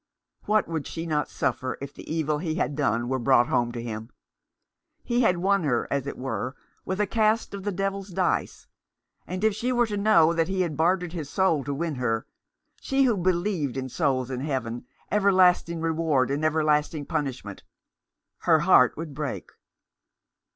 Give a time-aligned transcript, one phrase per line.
[0.47, 3.83] What would she not suffer if the evil he had done were brought home to
[3.83, 4.09] him?
[5.03, 8.65] He had won her, as it were, with a cast of the devil's dice;
[9.27, 12.25] and if she were to know that he had bartered his soul to win her—
[12.81, 17.61] she who believed in souls, and heaven, everlasting reward and everlast ing punishment—
[18.47, 19.51] her heart would break.